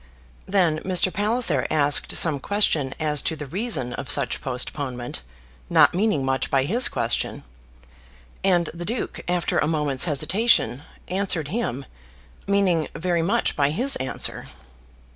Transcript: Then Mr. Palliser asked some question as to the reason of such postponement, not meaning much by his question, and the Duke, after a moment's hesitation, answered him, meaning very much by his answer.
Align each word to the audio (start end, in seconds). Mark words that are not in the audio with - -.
Then 0.47 0.79
Mr. 0.79 1.13
Palliser 1.13 1.67
asked 1.69 2.17
some 2.17 2.39
question 2.39 2.95
as 2.99 3.21
to 3.21 3.35
the 3.35 3.45
reason 3.45 3.93
of 3.93 4.09
such 4.09 4.41
postponement, 4.41 5.21
not 5.69 5.93
meaning 5.93 6.25
much 6.25 6.49
by 6.49 6.63
his 6.63 6.89
question, 6.89 7.43
and 8.43 8.71
the 8.73 8.83
Duke, 8.83 9.19
after 9.27 9.59
a 9.59 9.67
moment's 9.67 10.05
hesitation, 10.05 10.81
answered 11.07 11.49
him, 11.49 11.85
meaning 12.47 12.87
very 12.95 13.21
much 13.21 13.55
by 13.55 13.69
his 13.69 13.95
answer. 13.97 14.47